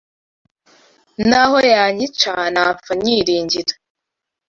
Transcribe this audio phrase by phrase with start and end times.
[1.29, 3.73] Naho yanyica, napfa nyiringira.”